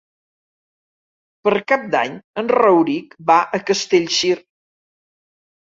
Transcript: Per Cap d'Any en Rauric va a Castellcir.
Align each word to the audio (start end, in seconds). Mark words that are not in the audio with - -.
Per 1.47 1.53
Cap 1.73 1.83
d'Any 1.95 2.17
en 2.43 2.49
Rauric 2.53 3.15
va 3.33 3.39
a 3.59 3.63
Castellcir. 3.71 4.35